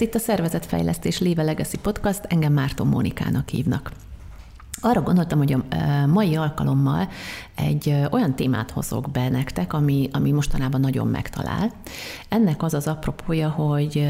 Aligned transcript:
Ez 0.00 0.06
itt 0.06 0.14
a 0.14 0.18
Szervezetfejlesztés 0.18 1.18
Léve 1.18 1.42
Legacy 1.42 1.78
Podcast, 1.78 2.20
engem 2.28 2.52
Márton 2.52 2.86
Mónikának 2.86 3.48
hívnak. 3.48 3.92
Arra 4.80 5.02
gondoltam, 5.02 5.38
hogy 5.38 5.52
a 5.52 5.64
mai 6.06 6.36
alkalommal 6.36 7.08
egy 7.54 7.94
olyan 8.10 8.34
témát 8.34 8.70
hozok 8.70 9.10
be 9.10 9.28
nektek, 9.28 9.72
ami, 9.72 10.08
ami 10.12 10.30
mostanában 10.30 10.80
nagyon 10.80 11.06
megtalál. 11.06 11.72
Ennek 12.28 12.62
az 12.62 12.74
az 12.74 12.86
apropója, 12.86 13.48
hogy 13.48 14.08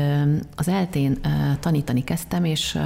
az 0.56 0.68
eltén 0.68 1.18
tanítani 1.60 2.04
kezdtem, 2.04 2.44
és 2.44 2.78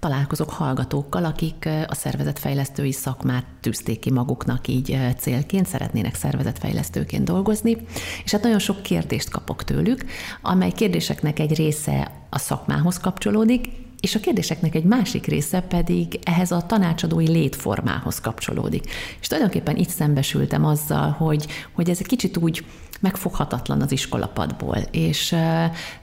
találkozok 0.00 0.50
hallgatókkal, 0.50 1.24
akik 1.24 1.68
a 1.86 1.94
szervezetfejlesztői 1.94 2.92
szakmát 2.92 3.44
tűzték 3.60 3.98
ki 3.98 4.10
maguknak 4.10 4.68
így 4.68 4.98
célként, 5.18 5.66
szeretnének 5.66 6.14
szervezetfejlesztőként 6.14 7.24
dolgozni, 7.24 7.76
és 8.24 8.30
hát 8.32 8.42
nagyon 8.42 8.58
sok 8.58 8.82
kérdést 8.82 9.28
kapok 9.28 9.64
tőlük, 9.64 10.04
amely 10.42 10.72
kérdéseknek 10.72 11.38
egy 11.38 11.56
része 11.56 12.10
a 12.30 12.38
szakmához 12.38 12.98
kapcsolódik, 12.98 13.68
és 14.00 14.14
a 14.14 14.20
kérdéseknek 14.20 14.74
egy 14.74 14.84
másik 14.84 15.26
része 15.26 15.60
pedig 15.60 16.18
ehhez 16.24 16.52
a 16.52 16.66
tanácsadói 16.66 17.28
létformához 17.28 18.20
kapcsolódik. 18.20 18.84
És 19.20 19.26
tulajdonképpen 19.26 19.76
itt 19.76 19.88
szembesültem 19.88 20.64
azzal, 20.64 21.10
hogy, 21.10 21.46
hogy 21.72 21.90
ez 21.90 21.98
egy 22.00 22.06
kicsit 22.06 22.36
úgy 22.36 22.64
megfoghatatlan 23.00 23.80
az 23.80 23.92
iskolapadból, 23.92 24.76
és 24.90 25.36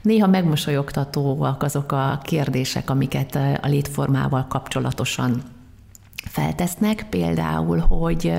néha 0.02 0.26
megmosolyogtatóak 0.26 1.62
azok 1.62 1.92
a 1.92 2.20
kérdések, 2.22 2.90
amiket 2.90 3.34
a 3.34 3.66
létformával 3.66 4.46
kapcsolatosan 4.48 5.42
feltesznek, 6.28 7.06
például, 7.10 7.78
hogy, 7.78 8.32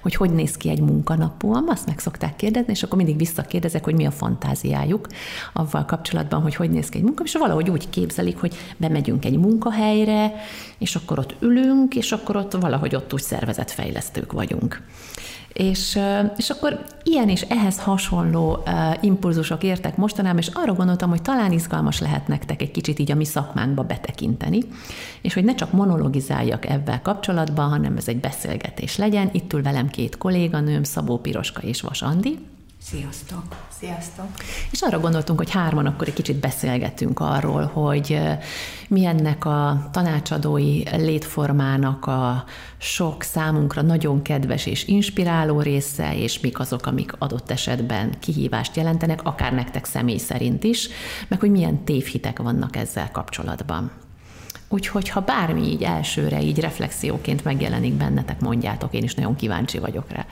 hogy 0.00 0.14
hogy 0.14 0.30
néz 0.30 0.56
ki 0.56 0.68
egy 0.68 0.80
munkanapom, 0.80 1.64
azt 1.68 1.86
meg 1.86 1.98
szokták 1.98 2.36
kérdezni, 2.36 2.72
és 2.72 2.82
akkor 2.82 2.96
mindig 2.96 3.16
visszakérdezek, 3.16 3.84
hogy 3.84 3.94
mi 3.94 4.06
a 4.06 4.10
fantáziájuk 4.10 5.06
avval 5.52 5.84
kapcsolatban, 5.84 6.42
hogy 6.42 6.54
hogy 6.54 6.70
néz 6.70 6.88
ki 6.88 6.98
egy 6.98 7.04
munka, 7.04 7.24
és 7.24 7.32
valahogy 7.32 7.70
úgy 7.70 7.90
képzelik, 7.90 8.38
hogy 8.38 8.54
bemegyünk 8.76 9.24
egy 9.24 9.38
munkahelyre, 9.38 10.34
és 10.78 10.96
akkor 10.96 11.18
ott 11.18 11.34
ülünk, 11.40 11.94
és 11.94 12.12
akkor 12.12 12.36
ott 12.36 12.52
valahogy 12.52 12.94
ott 12.94 13.12
úgy 13.12 13.22
szervezetfejlesztők 13.22 14.32
vagyunk. 14.32 14.82
És, 15.56 15.98
és 16.36 16.50
akkor 16.50 16.84
ilyen 17.02 17.28
és 17.28 17.42
ehhez 17.42 17.80
hasonló 17.80 18.62
impulzusok 19.00 19.62
értek 19.62 19.96
mostanában, 19.96 20.38
és 20.38 20.50
arra 20.52 20.72
gondoltam, 20.72 21.10
hogy 21.10 21.22
talán 21.22 21.52
izgalmas 21.52 22.00
lehet 22.00 22.28
nektek 22.28 22.62
egy 22.62 22.70
kicsit 22.70 22.98
így 22.98 23.10
a 23.10 23.14
mi 23.14 23.24
szakmánkba 23.24 23.82
betekinteni, 23.82 24.60
és 25.20 25.34
hogy 25.34 25.44
ne 25.44 25.54
csak 25.54 25.72
monologizáljak 25.72 26.66
ebben 26.66 27.02
kapcsolatban, 27.02 27.68
hanem 27.68 27.96
ez 27.96 28.08
egy 28.08 28.20
beszélgetés 28.20 28.96
legyen. 28.96 29.28
Itt 29.32 29.52
ül 29.52 29.62
velem 29.62 29.88
két 29.88 30.18
kolléganőm, 30.18 30.82
Szabó 30.82 31.18
Piroska 31.18 31.60
és 31.60 31.80
Vas 31.80 32.02
Andi. 32.02 32.38
Sziasztok! 32.82 33.44
Sziasztok! 33.78 34.26
És 34.70 34.80
arra 34.82 35.00
gondoltunk, 35.00 35.38
hogy 35.38 35.50
hárman 35.50 35.86
akkor 35.86 36.08
egy 36.08 36.14
kicsit 36.14 36.36
beszélgetünk 36.36 37.20
arról, 37.20 37.64
hogy 37.64 38.20
mi 38.88 39.04
ennek 39.04 39.44
a 39.44 39.88
tanácsadói 39.92 40.82
létformának 40.96 42.06
a 42.06 42.44
sok 42.78 43.22
számunkra 43.22 43.82
nagyon 43.82 44.22
kedves 44.22 44.66
és 44.66 44.86
inspiráló 44.86 45.60
része, 45.60 46.16
és 46.16 46.40
mik 46.40 46.58
azok, 46.58 46.86
amik 46.86 47.12
adott 47.18 47.50
esetben 47.50 48.18
kihívást 48.20 48.76
jelentenek, 48.76 49.20
akár 49.22 49.52
nektek 49.52 49.84
személy 49.84 50.18
szerint 50.18 50.64
is, 50.64 50.88
meg 51.28 51.40
hogy 51.40 51.50
milyen 51.50 51.84
tévhitek 51.84 52.38
vannak 52.38 52.76
ezzel 52.76 53.10
kapcsolatban. 53.10 53.90
Úgyhogy 54.68 55.08
ha 55.08 55.20
bármi 55.20 55.62
így 55.62 55.82
elsőre, 55.82 56.42
így 56.42 56.60
reflexióként 56.60 57.44
megjelenik 57.44 57.92
bennetek, 57.92 58.40
mondjátok, 58.40 58.94
én 58.94 59.02
is 59.02 59.14
nagyon 59.14 59.36
kíváncsi 59.36 59.78
vagyok 59.78 60.10
rá 60.10 60.26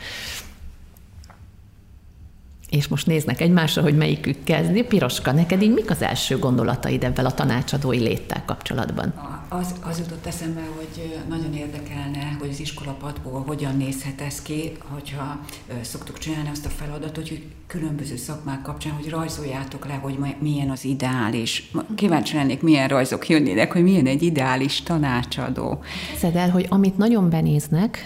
és 2.74 2.88
most 2.88 3.06
néznek 3.06 3.40
egymásra, 3.40 3.82
hogy 3.82 3.96
melyikük 3.96 4.44
kezdi. 4.44 4.82
Piroska, 4.82 5.32
neked 5.32 5.62
így 5.62 5.72
mik 5.72 5.90
az 5.90 6.02
első 6.02 6.38
gondolataid 6.38 7.04
ebben 7.04 7.24
a 7.24 7.34
tanácsadói 7.34 7.98
léttel 7.98 8.44
kapcsolatban? 8.44 9.14
Az, 9.48 9.74
az 9.82 9.98
jutott 9.98 10.26
eszembe, 10.26 10.60
hogy 10.76 11.18
nagyon 11.28 11.54
érdekelne, 11.54 12.36
hogy 12.38 12.48
az 12.48 12.60
iskolapadból 12.60 13.44
hogyan 13.46 13.76
nézhet 13.76 14.20
ez 14.20 14.42
ki, 14.42 14.72
hogyha 14.88 15.40
szoktuk 15.82 16.18
csinálni 16.18 16.48
azt 16.52 16.66
a 16.66 16.68
feladatot, 16.68 17.28
hogy 17.28 17.42
különböző 17.66 18.16
szakmák 18.16 18.62
kapcsán, 18.62 18.92
hogy 18.92 19.10
rajzoljátok 19.10 19.86
le, 19.86 19.94
hogy 19.94 20.18
milyen 20.38 20.70
az 20.70 20.84
ideális. 20.84 21.70
Kíváncsi 21.94 22.36
lennék, 22.36 22.62
milyen 22.62 22.88
rajzok 22.88 23.28
jönnének, 23.28 23.72
hogy 23.72 23.82
milyen 23.82 24.06
egy 24.06 24.22
ideális 24.22 24.82
tanácsadó. 24.82 25.82
Szed 26.16 26.36
el, 26.36 26.50
hogy 26.50 26.66
amit 26.68 26.96
nagyon 26.96 27.30
benéznek, 27.30 27.98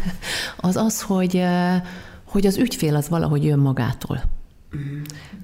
az 0.56 0.76
az, 0.76 1.02
hogy 1.02 1.42
hogy 2.30 2.46
az 2.46 2.56
ügyfél 2.56 2.96
az 2.96 3.08
valahogy 3.08 3.44
jön 3.44 3.58
magától. 3.58 4.22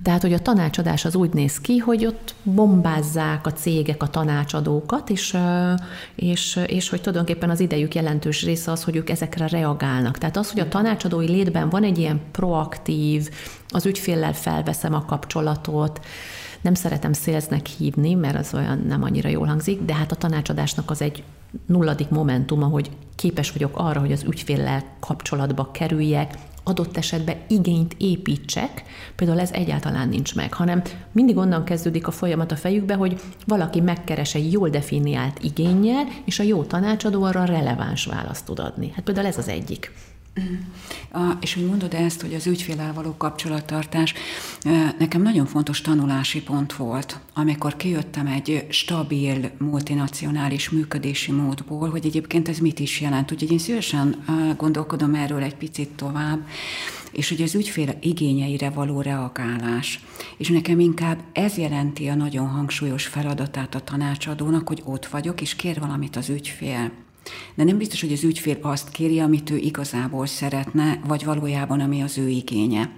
Tehát, 0.03 0.23
hogy 0.23 0.33
a 0.33 0.39
tanácsadás 0.39 1.05
az 1.05 1.15
úgy 1.15 1.33
néz 1.33 1.61
ki, 1.61 1.77
hogy 1.77 2.07
ott 2.07 2.35
bombázzák 2.43 3.47
a 3.47 3.53
cégek 3.53 4.03
a 4.03 4.09
tanácsadókat, 4.09 5.11
és, 5.11 5.37
és, 6.15 6.61
és 6.67 6.89
hogy 6.89 7.01
tulajdonképpen 7.01 7.51
az 7.51 7.61
idejük 7.61 7.95
jelentős 7.95 8.45
része 8.45 8.71
az, 8.71 8.83
hogy 8.83 8.97
ők 8.97 9.11
ezekre 9.11 9.49
reagálnak. 9.49 10.19
Tehát 10.19 10.37
az, 10.37 10.51
hogy 10.51 10.61
a 10.61 10.69
tanácsadói 10.69 11.27
létben 11.27 11.69
van 11.69 11.85
egy 11.85 11.99
ilyen 11.99 12.21
proaktív, 12.31 13.31
az 13.69 13.87
ügyféllel 13.87 14.35
felveszem 14.35 14.95
a 14.95 15.05
kapcsolatot, 15.05 16.05
nem 16.61 16.75
szeretem 16.75 17.13
szélznek 17.13 17.67
hívni, 17.67 18.15
mert 18.15 18.37
az 18.39 18.55
olyan 18.55 18.85
nem 18.89 19.03
annyira 19.03 19.29
jól 19.29 19.47
hangzik, 19.47 19.83
de 19.83 19.95
hát 19.95 20.13
a 20.13 20.17
tanácsadásnak 20.17 20.91
az 20.91 21.03
egy 21.03 21.23
nulladik 21.67 22.09
momentuma, 22.09 22.67
hogy 22.67 22.91
képes 23.15 23.53
vagyok 23.53 23.79
arra, 23.79 24.01
hogy 24.01 24.13
az 24.13 24.25
ügyféllel 24.29 24.85
kapcsolatba 25.01 25.71
kerüljek, 25.71 26.35
adott 26.69 26.97
esetben 26.97 27.37
igényt 27.49 27.95
építsek, 27.99 28.83
például 29.17 29.41
ez 29.41 29.51
egyáltalán 29.53 30.09
nincs 30.09 30.35
meg, 30.35 30.53
hanem 30.53 30.83
mindig 31.13 31.37
onnan 31.37 31.65
kezdődik 31.65 32.07
a 32.07 32.11
folyamat 32.11 32.53
a 32.53 32.57
fejükbe, 32.57 32.95
hogy 32.95 33.21
valaki 33.47 33.81
megkeres 33.81 34.35
egy 34.35 34.53
jól 34.53 34.69
definiált 34.69 35.39
igényel, 35.43 36.05
és 36.25 36.39
a 36.39 36.43
jó 36.43 36.65
tanácsadó 36.65 37.23
arra 37.23 37.45
releváns 37.45 38.05
választ 38.05 38.45
tud 38.45 38.59
adni. 38.59 38.93
Hát 38.95 39.05
például 39.05 39.27
ez 39.27 39.39
az 39.39 39.49
egyik. 39.49 39.93
A, 41.13 41.33
és 41.41 41.55
hogy 41.55 41.67
mondod 41.67 41.95
ezt, 41.95 42.21
hogy 42.21 42.35
az 42.35 42.47
ügyfélel 42.47 42.93
való 42.93 43.15
kapcsolattartás, 43.17 44.15
nekem 44.99 45.23
nagyon 45.23 45.47
fontos 45.47 45.81
tanulási 45.81 46.43
pont 46.43 46.73
volt, 46.73 47.21
amikor 47.35 47.77
kijöttem 47.77 48.27
egy 48.27 48.67
stabil, 48.69 49.51
multinacionális 49.59 50.71
működési 50.71 51.33
módból, 51.33 51.91
hogy 51.91 52.07
egyébként 52.07 52.49
ez 52.49 52.59
mit 52.59 52.79
is 52.79 53.01
jelent. 53.01 53.33
Úgyhogy 53.33 53.53
én 53.53 53.59
szívesen 53.59 54.25
gondolkodom 54.57 55.15
erről 55.15 55.43
egy 55.43 55.57
picit 55.57 55.89
tovább, 55.89 56.47
és 57.13 57.29
hogy 57.29 57.43
az 57.43 57.55
ügyfél 57.55 57.99
igényeire 58.01 58.71
való 58.71 59.01
reagálás. 59.01 60.01
És 60.37 60.49
nekem 60.49 60.81
inkább 60.81 61.19
ez 61.33 61.57
jelenti 61.57 62.09
a 62.09 62.15
nagyon 62.15 62.49
hangsúlyos 62.49 63.07
feladatát 63.07 63.75
a 63.75 63.81
tanácsadónak, 63.81 64.69
hogy 64.69 64.83
ott 64.85 65.07
vagyok, 65.07 65.41
és 65.41 65.57
kér 65.57 65.81
valamit 65.81 66.17
az 66.17 66.29
ügyfél 66.29 66.91
de 67.55 67.65
nem 67.65 67.79
biztos, 67.79 68.01
hogy 68.01 68.13
az 68.13 68.25
ügyfél 68.25 68.59
azt 68.63 68.89
kéri, 68.89 69.21
amit 69.21 69.51
ő 69.51 69.57
igazából 69.57 70.27
szeretne, 70.27 71.01
vagy 71.07 71.25
valójában 71.25 71.81
ami 71.81 72.03
az 72.03 72.19
ő 72.19 72.29
igénye. 72.29 72.91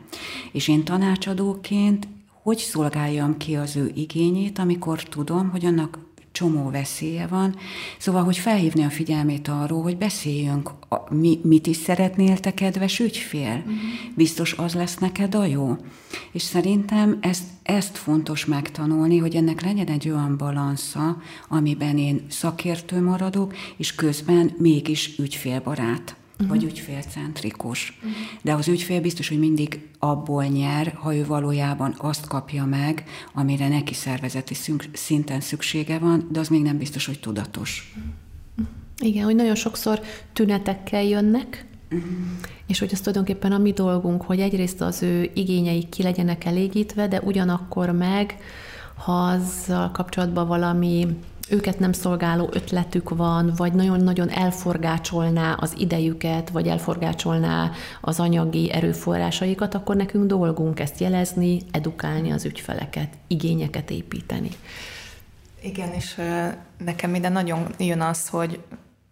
És 0.52 0.68
én 0.68 0.84
tanácsadóként 0.84 2.08
hogy 2.48 2.58
szolgáljam 2.58 3.36
ki 3.36 3.56
az 3.56 3.76
ő 3.76 3.90
igényét, 3.94 4.58
amikor 4.58 5.02
tudom, 5.02 5.50
hogy 5.50 5.64
annak 5.64 5.98
csomó 6.38 6.70
veszélye 6.70 7.26
van. 7.26 7.56
Szóval, 7.98 8.24
hogy 8.24 8.36
felhívni 8.36 8.84
a 8.84 8.90
figyelmét 8.90 9.48
arról, 9.48 9.82
hogy 9.82 9.96
beszéljünk, 9.96 10.70
mi, 11.10 11.40
mit 11.42 11.66
is 11.66 11.76
szeretnél 11.76 12.38
te, 12.38 12.54
kedves 12.54 12.98
ügyfél? 12.98 13.56
Uh-huh. 13.56 13.74
Biztos 14.14 14.52
az 14.52 14.74
lesz 14.74 14.96
neked 14.96 15.34
a 15.34 15.44
jó? 15.44 15.76
És 16.32 16.42
szerintem 16.42 17.18
ezt, 17.20 17.44
ezt 17.62 17.96
fontos 17.96 18.44
megtanulni, 18.44 19.18
hogy 19.18 19.34
ennek 19.34 19.62
legyen 19.62 19.88
egy 19.88 20.08
olyan 20.08 20.36
balansza, 20.36 21.16
amiben 21.48 21.98
én 21.98 22.26
szakértő 22.28 23.02
maradok, 23.02 23.54
és 23.76 23.94
közben 23.94 24.54
mégis 24.58 25.18
ügyfélbarát 25.18 26.17
uh-huh. 26.38 26.48
vagy 26.48 26.64
ügyfélcentrikus. 26.64 27.98
Uh-huh. 27.98 28.12
De 28.42 28.54
az 28.54 28.68
ügyfél 28.68 29.00
biztos, 29.00 29.28
hogy 29.28 29.38
mindig 29.38 29.88
abból 29.98 30.44
nyer, 30.44 30.92
ha 30.94 31.14
ő 31.14 31.26
valójában 31.26 31.94
azt 31.98 32.26
kapja 32.26 32.64
meg, 32.64 33.04
amire 33.34 33.68
neki 33.68 33.94
szervezeti 33.94 34.56
szinten 34.92 35.40
szüksége 35.40 35.98
van, 35.98 36.28
de 36.30 36.40
az 36.40 36.48
még 36.48 36.62
nem 36.62 36.78
biztos, 36.78 37.06
hogy 37.06 37.20
tudatos. 37.20 37.96
Igen, 39.00 39.24
hogy 39.24 39.34
nagyon 39.34 39.54
sokszor 39.54 40.00
tünetekkel 40.32 41.02
jönnek, 41.02 41.66
Uh-huh. 41.90 42.10
És 42.66 42.78
hogy 42.78 42.88
az 42.92 42.98
tulajdonképpen 42.98 43.52
a 43.52 43.58
mi 43.58 43.72
dolgunk, 43.72 44.22
hogy 44.22 44.40
egyrészt 44.40 44.80
az 44.80 45.02
ő 45.02 45.30
igényeik 45.34 45.88
ki 45.88 46.02
legyenek 46.02 46.44
elégítve, 46.44 47.08
de 47.08 47.20
ugyanakkor 47.20 47.90
meg, 47.90 48.36
ha 49.04 49.12
azzal 49.12 49.90
kapcsolatban 49.90 50.46
valami 50.46 51.06
őket 51.50 51.78
nem 51.78 51.92
szolgáló 51.92 52.48
ötletük 52.52 53.08
van, 53.08 53.52
vagy 53.56 53.72
nagyon-nagyon 53.72 54.28
elforgácsolná 54.28 55.52
az 55.52 55.74
idejüket, 55.78 56.50
vagy 56.50 56.66
elforgácsolná 56.68 57.70
az 58.00 58.20
anyagi 58.20 58.72
erőforrásaikat, 58.72 59.74
akkor 59.74 59.96
nekünk 59.96 60.26
dolgunk 60.26 60.80
ezt 60.80 61.00
jelezni, 61.00 61.60
edukálni 61.70 62.30
az 62.30 62.44
ügyfeleket, 62.44 63.08
igényeket 63.26 63.90
építeni. 63.90 64.50
Igen, 65.60 65.92
és 65.92 66.20
nekem 66.84 67.10
minden 67.10 67.32
nagyon 67.32 67.74
jön 67.78 68.00
az, 68.00 68.28
hogy 68.28 68.60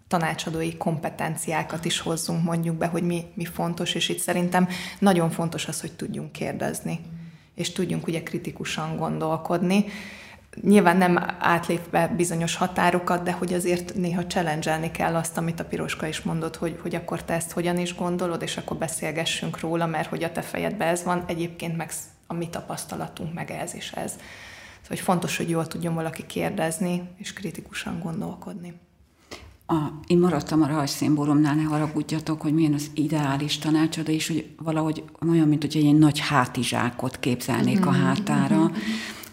tanácsadói 0.08 0.76
kompetenciákat 0.76 1.84
is 1.84 2.00
hozzunk 2.00 2.44
mondjuk 2.44 2.76
be, 2.76 2.86
hogy 2.86 3.02
mi, 3.02 3.24
mi 3.34 3.44
fontos, 3.44 3.94
és 3.94 4.08
itt 4.08 4.18
szerintem 4.18 4.68
nagyon 4.98 5.30
fontos 5.30 5.66
az, 5.68 5.80
hogy 5.80 5.92
tudjunk 5.92 6.32
kérdezni 6.32 7.00
és 7.56 7.72
tudjunk 7.72 8.06
ugye 8.06 8.22
kritikusan 8.22 8.96
gondolkodni. 8.96 9.84
Nyilván 10.62 10.96
nem 10.96 11.18
átlépve 11.38 12.12
bizonyos 12.16 12.56
határokat, 12.56 13.22
de 13.22 13.32
hogy 13.32 13.52
azért 13.52 13.94
néha 13.94 14.26
challenge 14.26 14.90
kell 14.90 15.14
azt, 15.14 15.36
amit 15.36 15.60
a 15.60 15.64
Piroska 15.64 16.06
is 16.06 16.22
mondott, 16.22 16.56
hogy, 16.56 16.78
hogy 16.82 16.94
akkor 16.94 17.22
te 17.24 17.34
ezt 17.34 17.52
hogyan 17.52 17.78
is 17.78 17.94
gondolod, 17.94 18.42
és 18.42 18.56
akkor 18.56 18.76
beszélgessünk 18.76 19.60
róla, 19.60 19.86
mert 19.86 20.08
hogy 20.08 20.22
a 20.22 20.32
te 20.32 20.40
fejedben 20.40 20.88
ez 20.88 21.04
van, 21.04 21.24
egyébként 21.26 21.76
meg 21.76 21.90
a 22.26 22.34
mi 22.34 22.48
tapasztalatunk 22.48 23.34
meg 23.34 23.50
ez 23.50 23.74
és 23.74 23.92
ez. 23.92 24.10
Szóval 24.10 24.88
hogy 24.88 25.00
fontos, 25.00 25.36
hogy 25.36 25.48
jól 25.48 25.66
tudjon 25.66 25.94
valaki 25.94 26.26
kérdezni, 26.26 27.02
és 27.16 27.32
kritikusan 27.32 28.00
gondolkodni. 28.02 28.74
A, 29.66 29.74
én 30.06 30.18
maradtam 30.18 30.62
a 30.62 30.66
rajzszimbólumnál, 30.66 31.54
ne 31.54 31.62
haragudjatok, 31.62 32.40
hogy 32.40 32.54
milyen 32.54 32.72
az 32.72 32.90
ideális 32.94 33.58
tanácsadó, 33.58 34.12
és 34.12 34.26
hogy 34.26 34.54
valahogy 34.62 35.04
olyan, 35.30 35.48
mint 35.48 35.62
hogy 35.62 35.76
egy 35.76 35.98
nagy 35.98 36.18
hátizsákot 36.18 37.20
képzelnék 37.20 37.86
a 37.86 37.90
mhm. 37.90 38.00
hátára, 38.00 38.58
mhm 38.58 38.76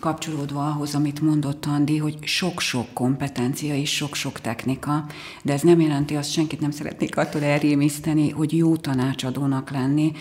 kapcsolódva 0.04 0.68
ahhoz, 0.68 0.96
amit 0.96 1.22
mondott 1.22 1.66
Andi, 1.66 1.98
hogy 1.98 2.18
sok-sok 2.22 2.94
kompetencia 2.94 3.76
és 3.76 3.96
sok-sok 3.96 4.40
technika, 4.40 5.06
de 5.44 5.54
ez 5.54 5.62
nem 5.62 5.80
jelenti 5.80 6.16
azt, 6.16 6.32
senkit 6.32 6.60
nem 6.60 6.72
szeretnék 6.72 7.18
attól 7.18 7.44
elrémiszteni, 7.44 8.30
hogy 8.30 8.58
jó 8.58 8.76
tanácsadónak 8.76 9.72
lenni, 9.72 10.12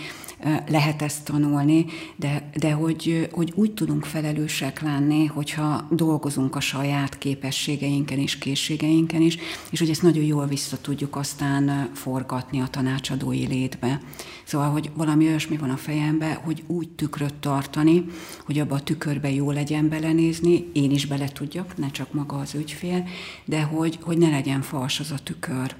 lehet 0.67 1.01
ezt 1.01 1.25
tanulni, 1.25 1.85
de, 2.15 2.49
de 2.55 2.71
hogy, 2.71 3.29
hogy 3.31 3.51
úgy 3.55 3.73
tudunk 3.73 4.05
felelősek 4.05 4.81
lenni, 4.81 5.25
hogyha 5.25 5.87
dolgozunk 5.91 6.55
a 6.55 6.59
saját 6.59 7.17
képességeinken 7.17 8.17
és 8.17 8.37
készségeinken 8.37 9.21
is, 9.21 9.37
és 9.69 9.79
hogy 9.79 9.89
ezt 9.89 10.01
nagyon 10.01 10.23
jól 10.23 10.47
vissza 10.47 10.77
tudjuk 10.81 11.15
aztán 11.15 11.89
forgatni 11.93 12.61
a 12.61 12.67
tanácsadói 12.67 13.45
létbe. 13.47 14.01
Szóval, 14.43 14.69
hogy 14.69 14.91
valami 14.95 15.27
olyasmi 15.27 15.57
van 15.57 15.69
a 15.69 15.77
fejembe, 15.77 16.41
hogy 16.43 16.63
úgy 16.67 16.89
tükröt 16.89 17.33
tartani, 17.33 18.05
hogy 18.45 18.59
abba 18.59 18.75
a 18.75 18.83
tükörbe 18.83 19.31
jó 19.31 19.51
legyen 19.51 19.89
belenézni, 19.89 20.69
én 20.73 20.91
is 20.91 21.05
bele 21.05 21.27
tudjak, 21.27 21.77
ne 21.77 21.91
csak 21.91 22.13
maga 22.13 22.37
az 22.37 22.55
ügyfél, 22.55 23.07
de 23.45 23.61
hogy, 23.61 23.99
hogy 24.01 24.17
ne 24.17 24.29
legyen 24.29 24.61
fals 24.61 24.99
az 24.99 25.11
a 25.11 25.17
tükör. 25.23 25.75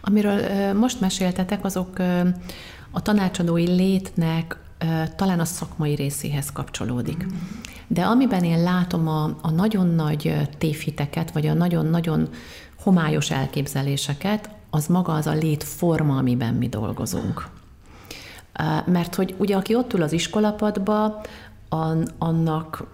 Amiről 0.00 0.72
most 0.72 1.00
meséltetek, 1.00 1.64
azok 1.64 1.96
a 2.90 3.02
tanácsadói 3.02 3.66
létnek 3.66 4.56
talán 5.16 5.40
a 5.40 5.44
szakmai 5.44 5.94
részéhez 5.94 6.52
kapcsolódik. 6.52 7.26
De 7.86 8.04
amiben 8.04 8.44
én 8.44 8.62
látom 8.62 9.08
a, 9.08 9.24
a 9.42 9.50
nagyon 9.50 9.86
nagy 9.86 10.48
tévhiteket, 10.58 11.30
vagy 11.30 11.46
a 11.46 11.54
nagyon-nagyon 11.54 12.28
homályos 12.82 13.30
elképzeléseket, 13.30 14.50
az 14.70 14.86
maga 14.86 15.12
az 15.12 15.26
a 15.26 15.32
létforma, 15.32 16.16
amiben 16.16 16.54
mi 16.54 16.68
dolgozunk. 16.68 17.48
Mert 18.84 19.14
hogy 19.14 19.34
ugye 19.38 19.56
aki 19.56 19.74
ott 19.74 19.92
ül 19.92 20.02
az 20.02 20.12
iskolapadba, 20.12 21.20
annak 22.18 22.86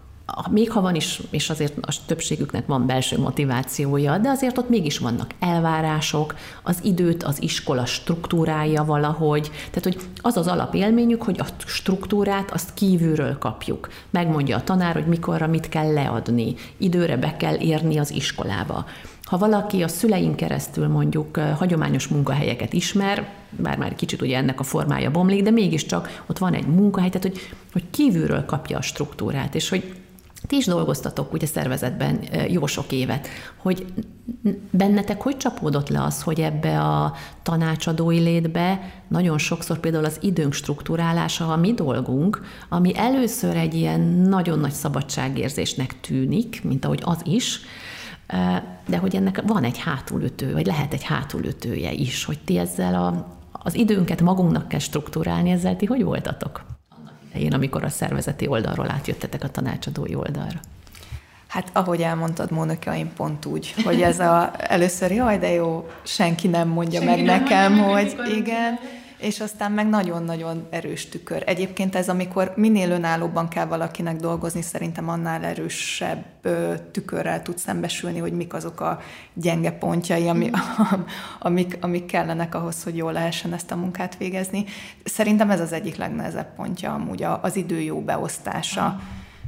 még 0.51 0.71
ha 0.71 0.81
van 0.81 0.95
is, 0.95 1.21
és 1.31 1.51
azért 1.51 1.79
a 1.81 1.93
többségüknek 2.07 2.67
van 2.67 2.87
belső 2.87 3.19
motivációja, 3.19 4.19
de 4.19 4.29
azért 4.29 4.59
ott 4.59 4.69
mégis 4.69 4.99
vannak 4.99 5.31
elvárások, 5.39 6.35
az 6.63 6.79
időt, 6.83 7.23
az 7.23 7.43
iskola 7.43 7.87
struktúrája 7.87 8.85
valahogy, 8.85 9.51
tehát 9.71 9.83
hogy 9.83 9.97
az 10.21 10.37
az 10.37 10.47
alapélményük, 10.47 11.23
hogy 11.23 11.41
a 11.41 11.47
struktúrát 11.67 12.51
azt 12.51 12.75
kívülről 12.75 13.39
kapjuk. 13.39 13.89
Megmondja 14.11 14.57
a 14.57 14.65
tanár, 14.65 14.95
hogy 14.95 15.07
mikorra 15.07 15.47
mit 15.47 15.69
kell 15.69 15.93
leadni, 15.93 16.55
időre 16.77 17.17
be 17.17 17.37
kell 17.37 17.57
érni 17.57 17.99
az 17.99 18.11
iskolába. 18.11 18.87
Ha 19.25 19.39
valaki 19.39 19.83
a 19.83 19.89
szüleink 19.89 20.37
keresztül 20.37 20.89
mondjuk 20.89 21.37
hagyományos 21.37 22.09
munkahelyeket 22.09 22.73
ismer, 22.73 23.29
bár 23.51 23.79
már 23.79 23.95
kicsit 23.95 24.23
ugye 24.23 24.37
ennek 24.37 24.61
a 24.61 24.63
formája 24.63 25.11
bomlik, 25.11 25.43
de 25.43 25.51
mégiscsak 25.51 26.23
ott 26.27 26.39
van 26.39 26.55
egy 26.55 26.67
munkahely, 26.67 27.09
tehát 27.09 27.27
hogy, 27.27 27.41
hogy 27.73 27.85
kívülről 27.91 28.45
kapja 28.45 28.79
a 28.79 28.83
struktúrát, 28.83 29.55
és 29.55 29.69
hogy 29.69 29.95
ti 30.47 30.57
is 30.57 30.67
dolgoztatok 30.67 31.33
ugye 31.33 31.47
szervezetben 31.47 32.21
jó 32.49 32.67
sok 32.67 32.93
évet, 32.93 33.29
hogy 33.57 33.87
bennetek 34.71 35.23
hogy 35.23 35.37
csapódott 35.37 35.89
le 35.89 36.03
az, 36.03 36.23
hogy 36.23 36.41
ebbe 36.41 36.81
a 36.81 37.15
tanácsadói 37.43 38.19
létbe 38.19 38.81
nagyon 39.09 39.39
sokszor 39.39 39.79
például 39.79 40.05
az 40.05 40.19
időnk 40.21 40.53
struktúrálása 40.53 41.53
a 41.53 41.57
mi 41.57 41.75
dolgunk, 41.75 42.43
ami 42.69 42.97
először 42.97 43.57
egy 43.57 43.75
ilyen 43.75 44.01
nagyon 44.01 44.59
nagy 44.59 44.73
szabadságérzésnek 44.73 46.01
tűnik, 46.01 46.65
mint 46.65 46.85
ahogy 46.85 47.01
az 47.05 47.21
is, 47.25 47.61
de 48.87 48.97
hogy 48.97 49.17
ennek 49.17 49.43
van 49.47 49.65
egy 49.65 49.79
hátulütő, 49.79 50.53
vagy 50.53 50.67
lehet 50.67 50.93
egy 50.93 51.03
hátulütője 51.03 51.93
is, 51.93 52.25
hogy 52.25 52.39
ti 52.45 52.59
ezzel 52.59 52.95
a, 52.95 53.37
az 53.53 53.75
időnket 53.75 54.21
magunknak 54.21 54.69
kell 54.69 54.79
struktúrálni, 54.79 55.51
ezzel 55.51 55.77
ti 55.77 55.87
hogy 55.87 56.03
voltatok? 56.03 56.74
Elején, 57.35 57.53
amikor 57.53 57.85
a 57.85 57.89
szervezeti 57.89 58.47
oldalról 58.47 58.91
átjöttetek 58.91 59.43
a 59.45 59.49
tanácsadói 59.49 60.15
oldalra? 60.15 60.61
Hát 61.47 61.71
ahogy 61.73 62.01
elmondtad, 62.01 62.51
Mónika, 62.51 62.97
én 62.97 63.13
pont 63.17 63.45
úgy, 63.45 63.75
hogy 63.85 64.03
ez 64.03 64.21
a 64.21 64.53
először, 64.59 65.11
jaj, 65.11 65.39
de 65.39 65.51
jó, 65.51 65.89
senki 66.03 66.49
nem 66.49 66.69
mondja 66.69 67.01
senki 67.01 67.15
meg 67.15 67.25
nem 67.25 67.41
nekem, 67.41 67.73
mondja 67.73 67.95
hogy 67.95 68.15
meg, 68.17 68.37
igen, 68.37 68.79
és 69.25 69.41
aztán 69.41 69.73
meg 69.73 69.89
nagyon-nagyon 69.89 70.67
erős 70.71 71.09
tükör. 71.09 71.43
Egyébként 71.47 71.95
ez, 71.95 72.09
amikor 72.09 72.53
minél 72.57 72.91
önállóban 72.91 73.49
kell 73.49 73.67
valakinek 73.67 74.17
dolgozni, 74.17 74.63
szerintem 74.63 75.09
annál 75.09 75.45
erősebb 75.45 76.25
tükörrel 76.91 77.43
tud 77.43 77.59
szembesülni, 77.59 78.19
hogy 78.19 78.33
mik 78.33 78.55
azok 78.55 78.81
a 78.81 79.01
gyenge 79.35 79.73
pontjai, 79.73 80.29
ami, 80.29 80.47
mm. 80.47 81.01
amik, 81.39 81.79
amik 81.81 82.07
kellenek 82.07 82.55
ahhoz, 82.55 82.83
hogy 82.83 82.97
jól 82.97 83.13
lehessen 83.13 83.53
ezt 83.53 83.71
a 83.71 83.77
munkát 83.77 84.17
végezni. 84.17 84.65
Szerintem 85.05 85.51
ez 85.51 85.61
az 85.61 85.73
egyik 85.73 85.97
legnehezebb 85.97 86.55
pontja 86.55 86.95
amúgy 86.95 87.23
az 87.23 87.57
idő 87.57 87.81
jó 87.81 88.01
beosztása. 88.01 89.01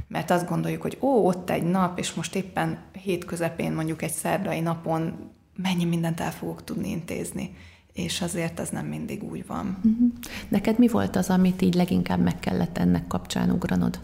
Mert 0.07 0.31
azt 0.31 0.47
gondoljuk, 0.47 0.81
hogy 0.81 0.97
ó, 1.01 1.27
ott 1.27 1.49
egy 1.49 1.63
nap, 1.63 1.99
és 1.99 2.13
most 2.13 2.35
éppen 2.35 2.77
hét 3.03 3.25
közepén, 3.25 3.71
mondjuk 3.71 4.01
egy 4.01 4.11
szerdai 4.11 4.59
napon 4.59 5.31
mennyi 5.55 5.85
mindent 5.85 6.19
el 6.19 6.31
fogok 6.31 6.63
tudni 6.63 6.89
intézni 6.89 7.55
és 7.97 8.21
azért 8.21 8.59
az 8.59 8.69
nem 8.69 8.85
mindig 8.85 9.23
úgy 9.23 9.45
van. 9.45 9.77
Mhm. 9.81 10.05
Neked 10.47 10.77
mi 10.79 10.87
volt 10.87 11.15
az, 11.15 11.29
amit 11.29 11.61
így 11.61 11.73
leginkább 11.73 12.19
meg 12.19 12.39
kellett 12.39 12.77
ennek 12.77 13.07
kapcsán 13.07 13.51
ugranod? 13.51 13.99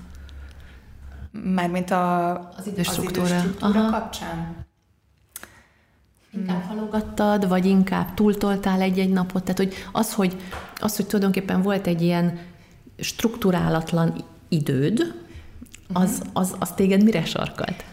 Mármint 1.31 1.91
a, 1.91 2.31
az 2.57 2.67
idős 2.67 2.87
struktúra, 2.87 3.37
az 3.37 3.75
Aha. 3.75 3.89
kapcsán? 3.89 4.65
Inkább 6.31 6.61
halogattad, 6.61 7.47
vagy 7.47 7.65
inkább 7.65 8.13
túltoltál 8.13 8.81
egy-egy 8.81 9.09
napot? 9.09 9.43
Tehát, 9.43 9.57
hogy 9.57 9.73
az, 9.91 10.13
hogy, 10.13 10.41
az, 10.79 10.95
hogy 10.95 11.05
tulajdonképpen 11.05 11.61
volt 11.61 11.87
egy 11.87 12.01
ilyen 12.01 12.39
strukturálatlan 12.97 14.15
időd, 14.47 15.22
az, 15.93 16.21
az, 16.33 16.55
az 16.59 16.71
téged 16.71 17.03
mire 17.03 17.25
sarkalt? 17.25 17.83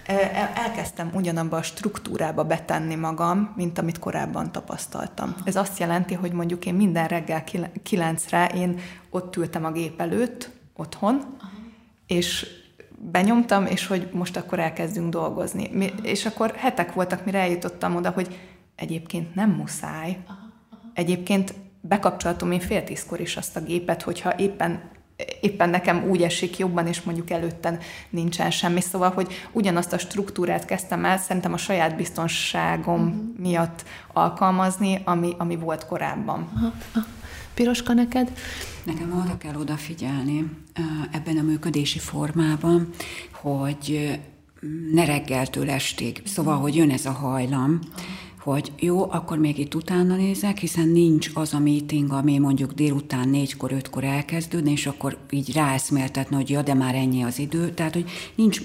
Elkezdtem 0.55 1.11
ugyanabba 1.15 1.57
a 1.57 1.63
struktúrába 1.63 2.45
betenni 2.45 2.95
magam, 2.95 3.53
mint 3.57 3.79
amit 3.79 3.99
korábban 3.99 4.53
tapasztaltam. 4.53 5.35
Ez 5.45 5.57
azt 5.57 5.79
jelenti, 5.79 6.15
hogy 6.15 6.33
mondjuk 6.33 6.67
én 6.67 6.75
minden 6.75 7.09
reggel 7.09 7.45
kilencre 7.83 8.47
én 8.47 8.81
ott 9.11 9.37
ültem 9.37 9.65
a 9.65 9.73
gép 9.73 10.01
előtt, 10.01 10.51
otthon, 10.77 11.37
és 12.07 12.47
benyomtam, 12.99 13.67
és 13.67 13.87
hogy 13.87 14.09
most 14.13 14.37
akkor 14.37 14.59
elkezdünk 14.59 15.11
dolgozni. 15.11 15.93
És 16.03 16.27
akkor 16.27 16.55
hetek 16.57 16.93
voltak, 16.93 17.25
mire 17.25 17.39
eljutottam 17.39 17.97
oda, 17.97 18.11
hogy 18.11 18.39
egyébként 18.77 19.35
nem 19.35 19.51
muszáj. 19.51 20.19
Egyébként 20.95 21.55
bekapcsolatom 21.81 22.53
én 22.53 22.61
fél 22.61 22.85
tízkor 22.85 23.21
is 23.21 23.37
azt 23.37 23.57
a 23.57 23.61
gépet, 23.61 24.03
hogyha 24.03 24.39
éppen 24.39 24.91
éppen 25.41 25.71
nekem 25.71 26.05
úgy 26.09 26.23
esik 26.23 26.59
jobban, 26.59 26.87
és 26.87 27.03
mondjuk 27.03 27.31
előtten 27.31 27.79
nincsen 28.11 28.51
semmi. 28.51 28.81
Szóval, 28.81 29.11
hogy 29.11 29.33
ugyanazt 29.53 29.93
a 29.93 29.99
struktúrát 29.99 30.65
kezdtem 30.65 31.05
el, 31.05 31.19
szerintem 31.19 31.53
a 31.53 31.57
saját 31.57 31.97
biztonságom 31.97 33.03
uh-huh. 33.03 33.39
miatt 33.39 33.85
alkalmazni, 34.13 35.01
ami, 35.05 35.35
ami 35.39 35.57
volt 35.57 35.87
korábban. 35.87 36.49
Aha. 36.55 36.73
Piroska 37.55 37.93
neked? 37.93 38.33
Nekem 38.83 39.13
arra 39.25 39.37
kell 39.39 39.55
odafigyelni 39.55 40.51
ebben 41.11 41.39
a 41.39 41.43
működési 41.43 41.99
formában, 41.99 42.89
hogy 43.33 44.19
ne 44.93 45.05
reggeltől 45.05 45.71
estig. 45.71 46.23
Szóval, 46.25 46.57
hogy 46.57 46.77
jön 46.77 46.91
ez 46.91 47.07
a 47.07 47.11
hajlam, 47.11 47.79
hogy 48.43 48.73
jó, 48.79 49.11
akkor 49.11 49.39
még 49.39 49.59
itt 49.59 49.75
utána 49.75 50.17
nézek, 50.17 50.59
hiszen 50.59 50.89
nincs 50.89 51.31
az 51.35 51.55
a 51.55 51.59
meeting, 51.59 52.13
ami 52.13 52.39
mondjuk 52.39 52.73
délután 52.73 53.29
négykor, 53.29 53.73
ötkor 53.73 54.05
elkezdődne, 54.05 54.71
és 54.71 54.87
akkor 54.87 55.17
így 55.31 55.53
ráeszméltetni, 55.53 56.37
hogy 56.37 56.51
ja, 56.51 56.63
de 56.63 56.75
már 56.75 56.95
ennyi 56.95 57.23
az 57.23 57.39
idő. 57.39 57.71
Tehát, 57.71 57.95
hogy 57.95 58.11
nincs 58.35 58.61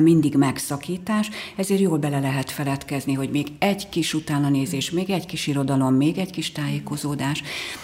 mindig 0.00 0.34
megszakítás, 0.34 1.30
ezért 1.56 1.80
jól 1.80 1.98
bele 1.98 2.20
lehet 2.20 2.50
feledkezni, 2.50 3.12
hogy 3.12 3.30
még 3.30 3.46
egy 3.58 3.88
kis 3.88 4.14
utánanézés, 4.14 4.90
még 4.90 5.10
egy 5.10 5.26
kis 5.26 5.46
irodalom, 5.46 5.94
még 5.94 6.18
egy 6.18 6.30
kis 6.30 6.52
tájékozódás, 6.52 7.42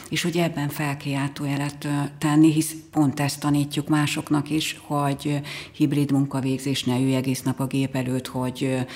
és 0.09 0.23
hogy 0.23 0.37
ebben 0.37 0.69
felkiáltójelet 0.69 1.89
tenni, 2.19 2.53
hisz 2.53 2.75
pont 2.91 3.21
ezt 3.21 3.41
tanítjuk 3.41 3.89
másoknak 3.89 4.51
is, 4.51 4.81
hogy 4.87 5.41
hibrid 5.73 6.11
munkavégzés, 6.11 6.85
ne 6.85 7.01
ülj 7.01 7.15
egész 7.15 7.43
nap 7.43 7.61
a 7.61 7.67
gép 7.67 7.97
előtt, 7.97 8.27
hogy 8.27 8.87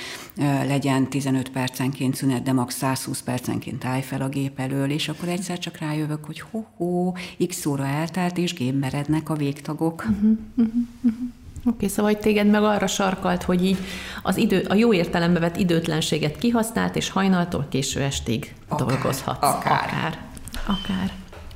legyen 0.67 1.09
15 1.09 1.51
percenként 1.51 2.15
szünet, 2.23 2.43
de 2.43 2.53
max 2.53 2.75
120 2.75 3.23
percenként 3.23 3.85
állj 3.85 4.03
fel 4.03 4.23
a 4.23 4.29
gép 4.29 4.59
elől, 4.59 4.91
és 4.91 5.09
akkor 5.09 5.29
egyszer 5.29 5.59
csak 5.59 5.77
rájövök, 5.77 6.25
hogy 6.25 6.41
ho-ho, 6.51 7.13
x 7.49 7.67
óra 7.67 7.87
eltelt, 7.87 8.39
és 8.39 8.55
gémberednek 8.55 9.29
a 9.29 9.35
végtagok. 9.35 10.05
Uh-huh, 10.09 10.39
uh-huh, 10.57 10.75
uh-huh. 11.03 11.21
Oké, 11.65 11.75
okay, 11.75 11.89
szóval 11.89 12.19
téged 12.19 12.47
meg 12.47 12.63
arra 12.63 12.87
sarkalt, 12.87 13.43
hogy 13.43 13.65
így 13.65 13.79
az 14.23 14.37
idő, 14.37 14.65
a 14.69 14.75
jó 14.75 14.93
értelembe 14.93 15.41
vett 15.41 15.57
időtlenséget 15.57 16.39
kihasznált, 16.39 16.97
és 16.97 17.11
hajnaltól 17.11 17.67
késő 17.69 18.01
estig 18.01 18.55
akár, 18.69 18.87
dolgozhatsz. 18.87 19.43
Akár. 19.43 19.87
Akár. 19.87 20.19
Akár. 20.67 21.13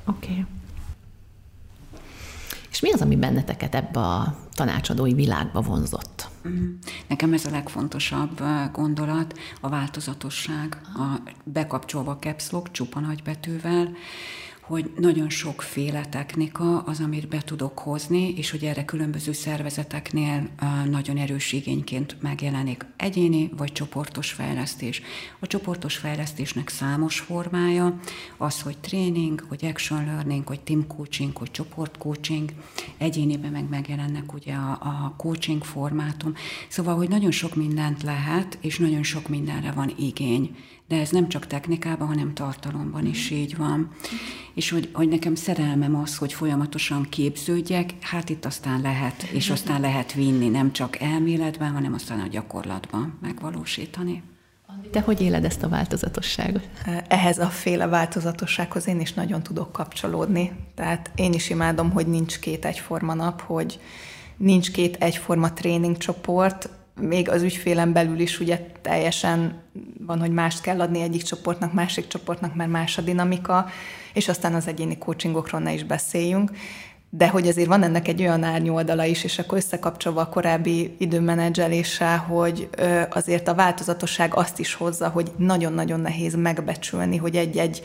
Oké. 0.06 0.30
Okay. 0.30 0.44
És 2.70 2.80
mi 2.80 2.92
az, 2.92 3.00
ami 3.00 3.16
benneteket 3.16 3.74
ebbe 3.74 4.00
a 4.00 4.36
tanácsadói 4.54 5.14
világba 5.14 5.60
vonzott? 5.60 6.28
Mhm. 6.48 6.64
Nekem 7.06 7.32
ez 7.32 7.44
a 7.44 7.50
legfontosabb 7.50 8.42
gondolat, 8.72 9.38
a 9.60 9.68
változatosság, 9.68 10.80
a 10.94 11.30
bekapcsolva 11.44 12.10
a 12.10 12.18
caps 12.18 12.50
lock, 12.50 12.70
csupa 12.70 13.00
nagybetűvel, 13.00 13.96
hogy 14.66 14.92
nagyon 14.96 15.30
sokféle 15.30 16.04
technika 16.04 16.78
az, 16.78 17.00
amit 17.00 17.28
be 17.28 17.40
tudok 17.40 17.78
hozni, 17.78 18.34
és 18.36 18.50
hogy 18.50 18.64
erre 18.64 18.84
különböző 18.84 19.32
szervezeteknél 19.32 20.48
nagyon 20.90 21.16
erős 21.16 21.52
igényként 21.52 22.16
megjelenik 22.20 22.84
egyéni 22.96 23.50
vagy 23.56 23.72
csoportos 23.72 24.30
fejlesztés. 24.30 25.02
A 25.38 25.46
csoportos 25.46 25.96
fejlesztésnek 25.96 26.68
számos 26.68 27.20
formája, 27.20 28.00
az, 28.36 28.60
hogy 28.60 28.78
tréning, 28.78 29.44
hogy 29.48 29.64
action 29.64 30.04
learning, 30.04 30.46
hogy 30.46 30.60
team 30.60 30.86
coaching, 30.86 31.36
hogy 31.36 31.50
csoport 31.50 31.98
coaching, 31.98 32.50
egyéniben 32.98 33.52
meg 33.52 33.68
megjelennek 33.68 34.32
ugye 34.32 34.54
a, 34.54 34.70
a 34.70 35.14
coaching 35.16 35.64
formátum. 35.64 36.34
Szóval, 36.68 36.96
hogy 36.96 37.08
nagyon 37.08 37.30
sok 37.30 37.54
mindent 37.54 38.02
lehet, 38.02 38.58
és 38.60 38.78
nagyon 38.78 39.02
sok 39.02 39.28
mindenre 39.28 39.70
van 39.70 39.94
igény 39.98 40.56
de 40.88 41.00
ez 41.00 41.10
nem 41.10 41.28
csak 41.28 41.46
technikában, 41.46 42.08
hanem 42.08 42.34
tartalomban 42.34 43.06
is 43.06 43.30
így 43.30 43.56
van. 43.56 43.90
És 44.54 44.70
hogy, 44.70 44.90
hogy 44.92 45.08
nekem 45.08 45.34
szerelmem 45.34 45.96
az, 45.96 46.16
hogy 46.16 46.32
folyamatosan 46.32 47.06
képződjek, 47.08 47.90
hát 48.00 48.28
itt 48.28 48.44
aztán 48.44 48.80
lehet, 48.80 49.22
és 49.22 49.50
aztán 49.50 49.80
lehet 49.80 50.12
vinni, 50.12 50.48
nem 50.48 50.72
csak 50.72 51.00
elméletben, 51.00 51.72
hanem 51.72 51.94
aztán 51.94 52.20
a 52.20 52.28
gyakorlatban 52.28 53.18
megvalósítani. 53.22 54.22
Te 54.90 55.00
hogy 55.00 55.20
éled 55.20 55.44
ezt 55.44 55.62
a 55.62 55.68
változatosságot? 55.68 56.68
Ehhez 57.08 57.38
a 57.38 57.46
féle 57.46 57.86
változatossághoz 57.86 58.86
én 58.86 59.00
is 59.00 59.12
nagyon 59.12 59.42
tudok 59.42 59.72
kapcsolódni. 59.72 60.52
Tehát 60.74 61.10
én 61.14 61.32
is 61.32 61.50
imádom, 61.50 61.90
hogy 61.90 62.06
nincs 62.06 62.38
két 62.38 62.64
egyforma 62.64 63.14
nap, 63.14 63.40
hogy 63.40 63.80
nincs 64.36 64.70
két 64.70 64.96
egyforma 64.96 65.52
tréningcsoport, 65.52 66.68
még 67.00 67.28
az 67.28 67.42
ügyfélen 67.42 67.92
belül 67.92 68.18
is 68.18 68.40
ugye 68.40 68.60
teljesen 68.82 69.62
van, 70.06 70.20
hogy 70.20 70.30
mást 70.30 70.60
kell 70.60 70.80
adni 70.80 71.00
egyik 71.00 71.22
csoportnak, 71.22 71.72
másik 71.72 72.06
csoportnak, 72.06 72.54
mert 72.54 72.70
más 72.70 72.98
a 72.98 73.02
dinamika, 73.02 73.66
és 74.12 74.28
aztán 74.28 74.54
az 74.54 74.66
egyéni 74.66 74.98
coachingokról 74.98 75.60
ne 75.60 75.72
is 75.72 75.84
beszéljünk. 75.84 76.50
De 77.10 77.28
hogy 77.28 77.48
azért 77.48 77.68
van 77.68 77.82
ennek 77.82 78.08
egy 78.08 78.20
olyan 78.20 78.42
árnyoldala 78.42 79.04
is, 79.04 79.24
és 79.24 79.38
akkor 79.38 79.58
összekapcsolva 79.58 80.20
a 80.20 80.28
korábbi 80.28 80.94
időmenedzseléssel, 80.98 82.18
hogy 82.18 82.68
azért 83.10 83.48
a 83.48 83.54
változatosság 83.54 84.34
azt 84.34 84.58
is 84.58 84.74
hozza, 84.74 85.08
hogy 85.08 85.30
nagyon-nagyon 85.36 86.00
nehéz 86.00 86.34
megbecsülni, 86.34 87.16
hogy 87.16 87.36
egy-egy 87.36 87.82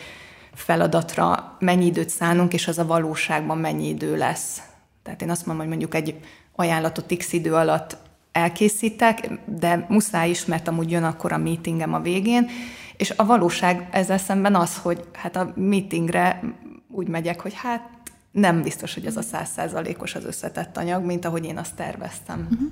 feladatra 0.54 1.56
mennyi 1.60 1.86
időt 1.86 2.10
szánunk, 2.10 2.54
és 2.54 2.68
az 2.68 2.78
a 2.78 2.86
valóságban 2.86 3.58
mennyi 3.58 3.88
idő 3.88 4.18
lesz. 4.18 4.62
Tehát 5.04 5.22
én 5.22 5.30
azt 5.30 5.46
mondom, 5.46 5.68
hogy 5.68 5.78
mondjuk 5.78 5.96
egy 5.96 6.20
ajánlatot 6.56 7.18
x 7.18 7.34
idő 7.34 7.54
alatt 7.54 7.98
elkészítek, 8.32 9.30
de 9.46 9.86
muszáj 9.90 10.30
is, 10.30 10.46
mert 10.46 10.68
amúgy 10.68 10.92
jön 10.92 11.04
akkor 11.04 11.32
a 11.32 11.38
meetingem 11.38 11.94
a 11.94 12.00
végén, 12.00 12.50
és 12.98 13.14
a 13.16 13.26
valóság 13.26 13.88
ezzel 13.92 14.18
szemben 14.18 14.56
az, 14.56 14.78
hogy 14.78 15.04
hát 15.14 15.36
a 15.36 15.54
meetingre 15.56 16.56
úgy 16.88 17.08
megyek, 17.08 17.40
hogy 17.40 17.54
hát 17.54 17.90
nem 18.32 18.62
biztos, 18.62 18.94
hogy 18.94 19.06
ez 19.06 19.18
a 19.18 19.22
százszázalékos 19.22 20.16
az 20.16 20.26
összetett 20.26 20.78
anyag, 20.78 21.06
mint 21.06 21.26
ahogy 21.26 21.46
én 21.46 21.58
azt 21.58 21.76
terveztem. 21.76 22.48
Uh-huh. 22.52 22.72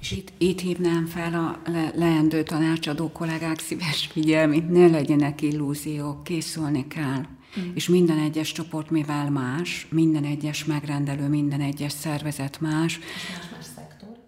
És 0.00 0.10
itt, 0.10 0.32
itt 0.38 0.60
hívnám 0.60 1.06
fel 1.06 1.34
a 1.34 1.70
le, 1.70 1.92
leendő 1.94 2.42
tanácsadó 2.42 3.12
kollégák 3.12 3.58
szíves 3.58 4.08
figyelmét, 4.12 4.70
ne 4.70 4.86
legyenek 4.86 5.42
illúziók, 5.42 6.24
készülni 6.24 6.86
kell. 6.86 7.22
Mm. 7.60 7.74
És 7.74 7.88
minden 7.88 8.18
egyes 8.18 8.52
csoport, 8.52 8.90
mivel 8.90 9.30
más, 9.30 9.86
minden 9.90 10.24
egyes 10.24 10.64
megrendelő, 10.64 11.28
minden 11.28 11.60
egyes 11.60 11.92
szervezet 11.92 12.60
más, 12.60 13.00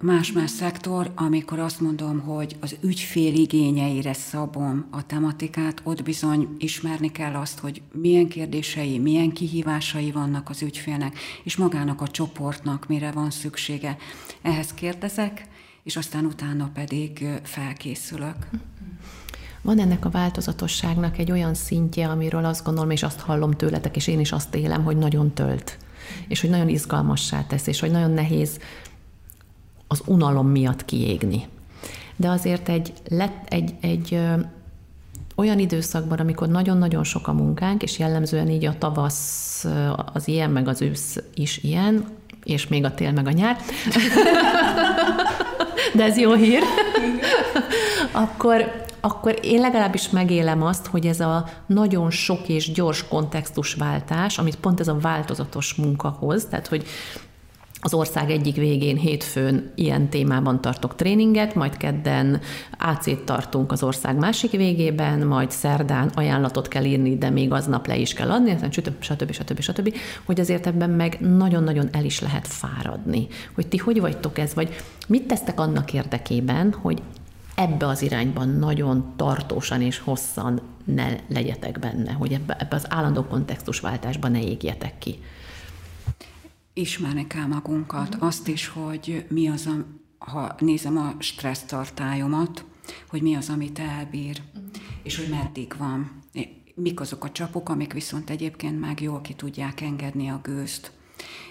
más-más 0.03 0.51
szektor, 0.51 1.11
amikor 1.15 1.59
azt 1.59 1.81
mondom, 1.81 2.21
hogy 2.21 2.57
az 2.61 2.77
ügyfél 2.81 3.35
igényeire 3.35 4.13
szabom 4.13 4.87
a 4.91 5.07
tematikát, 5.07 5.81
ott 5.85 6.03
bizony 6.03 6.49
ismerni 6.59 7.13
kell 7.13 7.35
azt, 7.35 7.59
hogy 7.59 7.83
milyen 7.93 8.29
kérdései, 8.29 8.99
milyen 8.99 9.33
kihívásai 9.33 10.11
vannak 10.11 10.51
az 10.51 10.63
ügyfélnek, 10.63 11.19
és 11.43 11.57
magának 11.57 12.01
a 12.01 12.09
csoportnak 12.09 12.89
mire 12.89 13.11
van 13.11 13.31
szüksége. 13.31 13.97
Ehhez 14.43 14.75
kérdezek, 14.75 15.45
és 15.83 15.97
aztán 15.97 16.25
utána 16.25 16.71
pedig 16.75 17.27
felkészülök. 17.43 18.37
Van 19.63 19.79
ennek 19.79 20.05
a 20.05 20.11
változatosságnak 20.11 21.19
egy 21.19 21.31
olyan 21.31 21.55
szintje, 21.55 22.09
amiről 22.09 22.45
azt 22.45 22.65
gondolom, 22.65 22.91
és 22.91 23.03
azt 23.03 23.21
hallom 23.21 23.51
tőletek, 23.51 23.97
és 23.97 24.07
én 24.07 24.21
is 24.21 24.33
azt 24.33 24.55
élem, 24.55 24.85
hogy 24.85 24.97
nagyon 24.97 25.35
tölt, 25.35 25.79
és 26.29 26.41
hogy 26.41 26.51
nagyon 26.51 26.69
izgalmassá 26.69 27.47
tesz, 27.47 27.67
és 27.67 27.81
hogy 27.81 27.91
nagyon 27.91 28.11
nehéz 28.11 28.59
az 29.91 30.03
unalom 30.07 30.49
miatt 30.49 30.85
kiégni. 30.85 31.47
De 32.17 32.29
azért 32.29 32.69
egy, 32.69 32.93
lett 33.09 33.45
egy, 33.49 33.75
egy 33.81 34.21
olyan 35.37 35.59
időszakban, 35.59 36.19
amikor 36.19 36.49
nagyon-nagyon 36.49 37.05
sok 37.05 37.29
a 37.29 37.33
munkánk, 37.33 37.83
és 37.83 37.99
jellemzően 37.99 38.49
így 38.49 38.65
a 38.65 38.79
tavasz 38.79 39.67
az 40.13 40.29
ilyen, 40.29 40.51
meg 40.51 40.69
az 40.69 40.83
ősz 40.83 41.17
is 41.35 41.59
ilyen, 41.63 42.05
és 42.45 42.69
még 42.69 42.85
a 42.85 42.95
tél, 42.95 43.13
meg 43.13 43.27
a 43.27 43.31
nyár. 43.31 43.57
De 45.95 46.05
ez 46.05 46.19
jó 46.19 46.35
hír. 46.35 46.63
akkor, 48.13 48.85
akkor 49.01 49.39
én 49.43 49.61
legalábbis 49.61 50.11
megélem 50.11 50.63
azt, 50.63 50.87
hogy 50.87 51.07
ez 51.07 51.21
a 51.21 51.45
nagyon 51.67 52.11
sok 52.11 52.49
és 52.49 52.73
gyors 52.73 53.09
kontextusváltás, 53.09 54.39
amit 54.39 54.57
pont 54.57 54.81
ez 54.81 54.89
a 54.89 54.99
változatos 54.99 55.75
munka 55.75 56.09
hoz, 56.09 56.45
tehát 56.45 56.67
hogy 56.67 56.87
az 57.81 57.95
ország 57.95 58.31
egyik 58.31 58.57
végén 58.57 58.97
hétfőn 58.97 59.71
ilyen 59.75 60.09
témában 60.09 60.61
tartok 60.61 60.95
tréninget, 60.95 61.55
majd 61.55 61.77
kedden 61.77 62.41
AC-t 62.79 63.25
tartunk 63.25 63.73
az 63.73 63.83
ország 63.83 64.17
másik 64.17 64.51
végében, 64.51 65.27
majd 65.27 65.51
szerdán 65.51 66.11
ajánlatot 66.15 66.69
kell 66.69 66.85
írni, 66.85 67.19
de 67.19 67.31
még 67.31 67.53
aznap 67.53 67.87
le 67.87 67.97
is 67.97 68.13
kell 68.13 68.31
adni, 68.31 68.51
aztán 68.51 68.71
stb. 68.71 69.03
stb. 69.03 69.33
stb. 69.33 69.61
stb. 69.61 69.95
hogy 70.25 70.41
azért 70.41 70.67
ebben 70.67 70.91
meg 70.91 71.19
nagyon-nagyon 71.21 71.89
el 71.93 72.05
is 72.05 72.21
lehet 72.21 72.47
fáradni. 72.47 73.27
Hogy 73.55 73.67
ti 73.67 73.77
hogy 73.77 74.01
vagytok 74.01 74.39
ez, 74.39 74.55
vagy 74.55 74.75
mit 75.09 75.27
tesztek 75.27 75.61
annak 75.61 75.93
érdekében, 75.93 76.73
hogy 76.73 77.03
ebbe 77.55 77.87
az 77.87 78.03
irányban 78.03 78.49
nagyon 78.49 79.13
tartósan 79.17 79.83
és 79.83 79.99
hosszan 79.99 80.61
ne 80.85 81.07
legyetek 81.29 81.79
benne, 81.79 82.13
hogy 82.13 82.33
ebbe, 82.33 82.57
ebbe 82.59 82.77
az 82.77 82.87
állandó 82.89 83.23
kontextusváltásban 83.23 84.31
ne 84.31 84.43
égjetek 84.43 84.99
ki 84.99 85.19
ismerni 86.73 87.27
kell 87.27 87.47
magunkat, 87.47 88.17
mm. 88.17 88.21
azt 88.21 88.49
is, 88.49 88.69
hogy 88.69 89.27
mi 89.29 89.49
az, 89.49 89.67
a, 89.67 89.87
ha 90.19 90.55
nézem 90.59 90.97
a 90.97 91.15
stressz 91.19 91.63
tartályomat, 91.63 92.65
hogy 93.09 93.23
mi 93.23 93.35
az, 93.35 93.49
amit 93.49 93.79
elbír, 93.79 94.43
mm. 94.59 94.65
és 95.03 95.17
hogy 95.17 95.29
meddig 95.29 95.75
van. 95.79 96.19
Mik 96.75 97.01
azok 97.01 97.25
a 97.25 97.31
csapok, 97.31 97.69
amik 97.69 97.93
viszont 97.93 98.31
egyébként 98.31 98.81
meg 98.81 99.01
jól 99.01 99.21
ki 99.21 99.35
tudják 99.35 99.81
engedni 99.81 100.29
a 100.29 100.41
gőzt. 100.43 100.93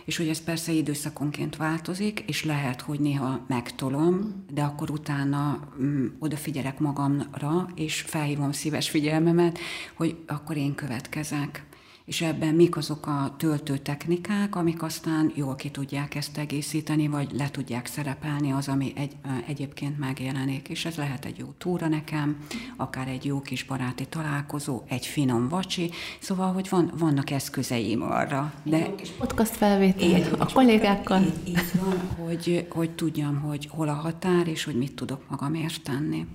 És 0.06 0.18
hogy 0.18 0.28
ez 0.28 0.44
persze 0.44 0.72
időszakonként 0.72 1.56
változik, 1.56 2.20
és 2.20 2.44
lehet, 2.46 2.82
hogy 2.82 3.00
néha 3.00 3.46
megtolom, 3.48 4.46
de 4.54 4.64
akkor 4.64 4.92
utána 4.92 5.70
mm, 5.82 6.06
odafigyelek 6.20 6.80
magamra, 6.80 7.70
és 7.76 8.02
felhívom 8.02 8.52
szíves 8.52 8.90
figyelmemet, 8.90 9.60
hogy 9.94 10.18
akkor 10.28 10.58
én 10.58 10.76
következek 10.76 11.69
és 12.10 12.22
ebben 12.22 12.56
mik 12.56 12.78
azok 12.78 13.08
a 13.08 13.36
töltő 13.38 13.78
technikák, 13.78 14.56
amik 14.56 14.84
aztán 14.84 15.32
jól 15.36 15.56
ki 15.56 15.70
tudják 15.70 16.16
ezt 16.16 16.38
egészíteni, 16.38 17.08
vagy 17.08 17.32
le 17.32 17.50
tudják 17.50 17.86
szerepelni 17.86 18.52
az, 18.52 18.68
ami 18.68 18.94
egy, 18.96 19.12
egyébként 19.48 20.00
megjelenik. 20.00 20.70
És 20.70 20.86
ez 20.86 20.96
lehet 20.96 21.26
egy 21.26 21.38
jó 21.38 21.46
túra 21.58 21.88
nekem, 21.88 22.38
akár 22.78 23.08
egy 23.08 23.26
jó 23.26 23.42
kis 23.42 23.64
baráti 23.64 24.06
találkozó, 24.06 24.82
egy 24.88 25.06
finom 25.06 25.48
vacsi, 25.48 25.92
szóval, 26.20 26.54
hogy 26.54 26.70
van, 26.70 26.92
vannak 26.98 27.30
eszközeim 27.30 28.02
arra. 28.02 28.54
De 28.64 28.76
egy 28.76 28.88
jó 28.88 28.96
kis 28.96 29.10
podcast 29.10 29.56
felvétel 29.56 30.34
a 30.38 30.52
kollégákkal. 30.54 31.22
Így, 31.22 31.48
így 31.48 31.72
van, 31.82 32.26
hogy, 32.26 32.68
hogy 32.70 32.92
tudjam, 32.92 33.40
hogy 33.40 33.68
hol 33.72 33.90
a 33.90 33.94
határ, 33.94 34.48
és 34.48 34.64
hogy 34.64 34.76
mit 34.76 34.96
tudok 34.96 35.30
magamért 35.30 35.84
tenni. 35.84 36.26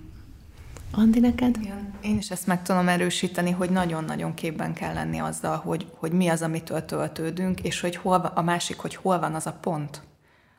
Andi, 0.96 1.20
neked? 1.20 1.56
Igen. 1.60 1.94
Én 2.00 2.16
is 2.16 2.30
ezt 2.30 2.46
meg 2.46 2.62
tudom 2.62 2.88
erősíteni, 2.88 3.50
hogy 3.50 3.70
nagyon-nagyon 3.70 4.34
képben 4.34 4.72
kell 4.72 4.94
lenni 4.94 5.18
azzal, 5.18 5.56
hogy, 5.56 5.86
hogy 5.94 6.12
mi 6.12 6.28
az, 6.28 6.42
amitől 6.42 6.84
töltődünk, 6.84 7.60
és 7.60 7.80
hogy 7.80 7.96
hol, 7.96 8.32
a 8.34 8.42
másik, 8.42 8.78
hogy 8.78 8.94
hol 8.94 9.18
van 9.18 9.34
az 9.34 9.46
a 9.46 9.58
pont, 9.60 10.02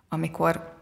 amikor 0.09 0.73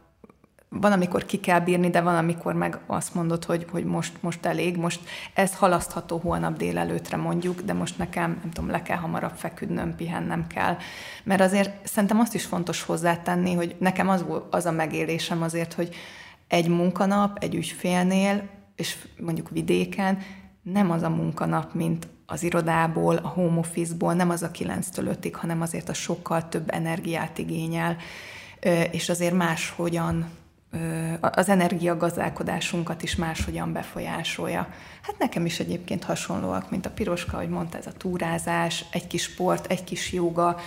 van, 0.69 0.91
amikor 0.91 1.25
ki 1.25 1.39
kell 1.39 1.59
bírni, 1.59 1.89
de 1.89 2.01
van, 2.01 2.15
amikor 2.15 2.53
meg 2.53 2.79
azt 2.85 3.13
mondod, 3.13 3.43
hogy, 3.43 3.65
hogy 3.71 3.85
most, 3.85 4.21
most 4.21 4.45
elég, 4.45 4.77
most 4.77 4.99
ez 5.33 5.55
halasztható 5.55 6.17
holnap 6.17 6.57
délelőtre 6.57 7.17
mondjuk, 7.17 7.61
de 7.61 7.73
most 7.73 7.97
nekem, 7.97 8.39
nem 8.41 8.51
tudom, 8.51 8.69
le 8.69 8.81
kell 8.81 8.97
hamarabb 8.97 9.35
feküdnöm, 9.35 9.95
pihennem 9.95 10.47
kell. 10.47 10.77
Mert 11.23 11.41
azért 11.41 11.87
szerintem 11.87 12.19
azt 12.19 12.33
is 12.33 12.45
fontos 12.45 12.83
hozzátenni, 12.83 13.53
hogy 13.53 13.75
nekem 13.79 14.09
az, 14.09 14.25
az 14.49 14.65
a 14.65 14.71
megélésem 14.71 15.41
azért, 15.41 15.73
hogy 15.73 15.95
egy 16.47 16.67
munkanap, 16.67 17.43
egy 17.43 17.55
ügyfélnél, 17.55 18.49
és 18.75 18.97
mondjuk 19.19 19.49
vidéken 19.49 20.17
nem 20.61 20.91
az 20.91 21.01
a 21.01 21.09
munkanap, 21.09 21.73
mint 21.73 22.07
az 22.25 22.43
irodából, 22.43 23.15
a 23.15 23.27
home 23.27 23.59
office-ból, 23.59 24.13
nem 24.13 24.29
az 24.29 24.43
a 24.43 24.51
9-től 24.51 25.17
5-ig, 25.21 25.33
hanem 25.33 25.61
azért 25.61 25.89
a 25.89 25.93
sokkal 25.93 26.47
több 26.49 26.73
energiát 26.73 27.37
igényel, 27.37 27.97
és 28.91 29.09
azért 29.09 29.33
máshogyan 29.33 30.29
az 31.21 31.49
energiagazdálkodásunkat 31.49 33.03
is 33.03 33.15
máshogyan 33.15 33.73
befolyásolja. 33.73 34.67
Hát 35.01 35.17
nekem 35.19 35.45
is 35.45 35.59
egyébként 35.59 36.03
hasonlóak, 36.03 36.69
mint 36.69 36.85
a 36.85 36.89
piroska, 36.89 37.37
hogy 37.37 37.49
mondta, 37.49 37.77
ez 37.77 37.87
a 37.87 37.91
túrázás, 37.91 38.85
egy 38.91 39.07
kis 39.07 39.21
sport, 39.21 39.71
egy 39.71 39.83
kis 39.83 40.11
joga. 40.11 40.57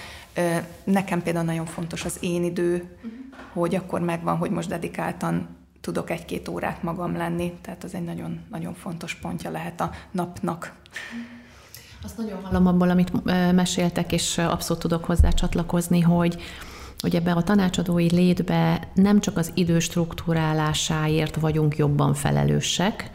Nekem 0.85 1.23
például 1.23 1.45
nagyon 1.45 1.67
fontos 1.67 2.05
az 2.05 2.19
én 2.21 2.45
idő, 2.45 2.75
uh-huh. 2.75 3.13
hogy 3.53 3.75
akkor 3.75 4.01
megvan, 4.01 4.37
hogy 4.37 4.51
most 4.51 4.69
dedikáltan 4.69 5.49
tudok 5.87 6.11
egy-két 6.11 6.49
órát 6.49 6.83
magam 6.83 7.17
lenni, 7.17 7.53
tehát 7.61 7.85
az 7.85 7.95
egy 7.95 8.05
nagyon, 8.05 8.41
nagyon 8.51 8.75
fontos 8.75 9.15
pontja 9.15 9.51
lehet 9.51 9.81
a 9.81 9.91
napnak. 10.11 10.73
Azt 12.05 12.17
nagyon 12.17 12.43
hallom 12.43 12.67
abból, 12.67 12.91
amit 12.91 13.25
meséltek, 13.53 14.13
és 14.13 14.39
abszolút 14.39 14.83
tudok 14.83 15.05
hozzá 15.05 15.31
csatlakozni, 15.31 16.01
hogy 16.01 16.43
hogy 16.99 17.15
ebbe 17.15 17.33
a 17.33 17.43
tanácsadói 17.43 18.11
létbe 18.11 18.89
nem 18.95 19.21
csak 19.21 19.37
az 19.37 19.51
idő 19.55 19.79
struktúrálásáért 19.79 21.37
vagyunk 21.37 21.77
jobban 21.77 22.15
felelősek, 22.15 23.11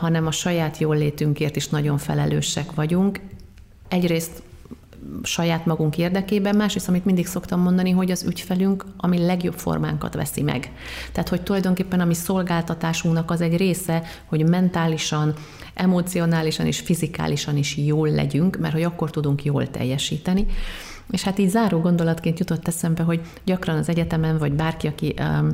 hanem 0.00 0.26
a 0.26 0.30
saját 0.30 0.78
jól 0.78 0.96
létünkért 0.96 1.56
is 1.56 1.68
nagyon 1.68 1.98
felelősek 1.98 2.74
vagyunk. 2.74 3.20
Egyrészt 3.88 4.42
saját 5.22 5.66
magunk 5.66 5.98
érdekében, 5.98 6.56
másrészt, 6.56 6.88
amit 6.88 7.04
mindig 7.04 7.26
szoktam 7.26 7.60
mondani, 7.60 7.90
hogy 7.90 8.10
az 8.10 8.22
ügyfelünk 8.22 8.84
ami 8.96 9.18
legjobb 9.18 9.54
formánkat 9.54 10.14
veszi 10.14 10.42
meg. 10.42 10.72
Tehát, 11.12 11.28
hogy 11.28 11.42
tulajdonképpen 11.42 12.00
a 12.00 12.04
mi 12.04 12.14
szolgáltatásunknak 12.14 13.30
az 13.30 13.40
egy 13.40 13.56
része, 13.56 14.02
hogy 14.26 14.48
mentálisan, 14.48 15.34
emocionálisan 15.74 16.66
és 16.66 16.80
fizikálisan 16.80 17.56
is 17.56 17.76
jól 17.76 18.08
legyünk, 18.08 18.56
mert 18.56 18.72
hogy 18.72 18.82
akkor 18.82 19.10
tudunk 19.10 19.44
jól 19.44 19.70
teljesíteni. 19.70 20.46
És 21.10 21.22
hát 21.22 21.38
így 21.38 21.48
záró 21.48 21.80
gondolatként 21.80 22.38
jutott 22.38 22.68
eszembe, 22.68 23.02
hogy 23.02 23.20
gyakran 23.44 23.76
az 23.76 23.88
egyetemen, 23.88 24.38
vagy 24.38 24.52
bárki, 24.52 24.86
aki 24.86 25.14
um, 25.18 25.50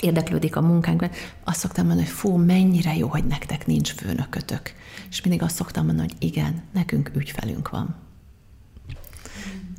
érdeklődik 0.00 0.56
a 0.56 0.60
munkánkban, 0.60 1.10
azt 1.44 1.58
szoktam 1.58 1.86
mondani, 1.86 2.06
hogy 2.06 2.16
fú, 2.16 2.36
mennyire 2.36 2.96
jó, 2.96 3.08
hogy 3.08 3.24
nektek 3.24 3.66
nincs 3.66 3.92
főnökötök. 3.92 4.72
És 5.10 5.22
mindig 5.22 5.42
azt 5.42 5.56
szoktam 5.56 5.86
mondani, 5.86 6.08
hogy 6.08 6.28
igen, 6.28 6.62
nekünk 6.72 7.10
ügyfelünk 7.14 7.68
van. 7.68 8.05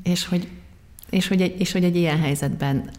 És 0.07 0.25
hogy, 0.25 0.47
és 1.09 1.27
hogy, 1.27 1.41
egy, 1.41 1.59
és 1.59 1.71
hogy 1.71 1.83
egy 1.83 1.95
ilyen 1.95 2.19
helyzetben 2.19 2.89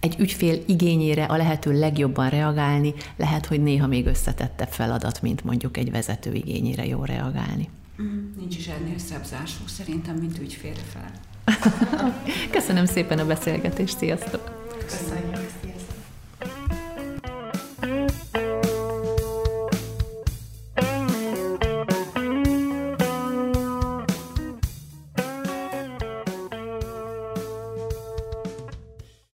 egy 0.00 0.16
ügyfél 0.18 0.62
igényére 0.66 1.24
a 1.24 1.36
lehető 1.36 1.78
legjobban 1.78 2.28
reagálni, 2.28 2.94
lehet, 3.16 3.46
hogy 3.46 3.62
néha 3.62 3.86
még 3.86 4.06
összetettebb 4.06 4.68
feladat, 4.68 5.22
mint 5.22 5.44
mondjuk 5.44 5.76
egy 5.76 5.90
vezető 5.90 6.32
igényére 6.32 6.86
jó 6.86 7.04
reagálni. 7.04 7.68
Mm, 8.02 8.38
nincs 8.38 8.56
is 8.56 8.66
ennél 8.66 8.98
szebb 8.98 9.24
zárszó 9.24 9.66
szerintem, 9.66 10.16
mint 10.16 10.38
ügyfélre 10.38 10.82
fel. 10.92 11.10
Köszönöm 12.50 12.86
szépen 12.86 13.18
a 13.18 13.26
beszélgetést, 13.26 13.98
sziasztok! 13.98 14.68
Köszönjük! 14.86 15.63